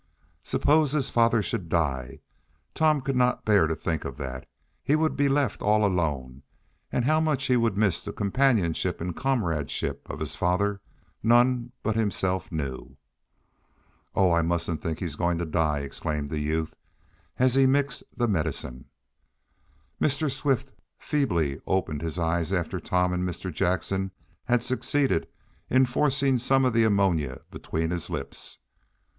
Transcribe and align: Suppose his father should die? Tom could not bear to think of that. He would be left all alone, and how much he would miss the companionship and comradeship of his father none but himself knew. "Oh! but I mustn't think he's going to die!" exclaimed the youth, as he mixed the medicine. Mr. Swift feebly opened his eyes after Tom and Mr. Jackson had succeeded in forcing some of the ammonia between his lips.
Suppose 0.43 0.93
his 0.93 1.11
father 1.11 1.43
should 1.43 1.69
die? 1.69 2.21
Tom 2.73 3.01
could 3.01 3.15
not 3.15 3.45
bear 3.45 3.67
to 3.67 3.75
think 3.75 4.03
of 4.03 4.17
that. 4.17 4.49
He 4.83 4.95
would 4.95 5.15
be 5.15 5.29
left 5.29 5.61
all 5.61 5.85
alone, 5.85 6.41
and 6.91 7.05
how 7.05 7.19
much 7.19 7.45
he 7.45 7.55
would 7.55 7.77
miss 7.77 8.01
the 8.01 8.11
companionship 8.11 8.99
and 8.99 9.15
comradeship 9.15 10.09
of 10.09 10.19
his 10.19 10.35
father 10.35 10.81
none 11.21 11.71
but 11.83 11.95
himself 11.95 12.51
knew. 12.51 12.97
"Oh! 14.15 14.29
but 14.31 14.37
I 14.37 14.41
mustn't 14.41 14.81
think 14.81 14.97
he's 14.97 15.15
going 15.15 15.37
to 15.37 15.45
die!" 15.45 15.81
exclaimed 15.81 16.31
the 16.31 16.39
youth, 16.39 16.73
as 17.37 17.53
he 17.53 17.67
mixed 17.67 18.03
the 18.17 18.27
medicine. 18.27 18.85
Mr. 20.01 20.31
Swift 20.31 20.73
feebly 20.97 21.61
opened 21.67 22.01
his 22.01 22.17
eyes 22.17 22.51
after 22.51 22.79
Tom 22.79 23.13
and 23.13 23.23
Mr. 23.23 23.53
Jackson 23.53 24.09
had 24.45 24.63
succeeded 24.63 25.27
in 25.69 25.85
forcing 25.85 26.39
some 26.39 26.65
of 26.65 26.73
the 26.73 26.85
ammonia 26.85 27.39
between 27.51 27.91
his 27.91 28.09
lips. 28.09 28.57